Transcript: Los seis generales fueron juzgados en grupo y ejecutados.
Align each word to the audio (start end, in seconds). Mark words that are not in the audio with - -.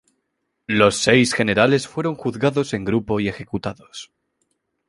Los 0.65 0.97
seis 1.01 1.31
generales 1.35 1.87
fueron 1.87 2.15
juzgados 2.15 2.73
en 2.73 2.83
grupo 2.85 3.19
y 3.19 3.27
ejecutados. 3.27 4.11